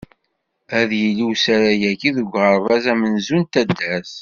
Ad 0.79 0.89
yili 0.99 1.23
usarag-agi 1.31 2.09
deg 2.17 2.29
uɣerbaz 2.37 2.85
amenzu 2.91 3.37
n 3.39 3.43
taddart. 3.51 4.13